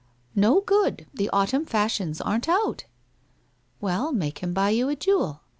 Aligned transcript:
'Xo 0.35 0.65
good. 0.65 1.05
The 1.13 1.29
autumn 1.29 1.63
fashions 1.63 2.19
aren't 2.21 2.49
out! 2.49 2.85
''Well, 3.79 4.11
make 4.11 4.39
him 4.39 4.51
buy 4.51 4.71
you 4.71 4.89
a 4.89 4.95
jewel. 4.95 5.41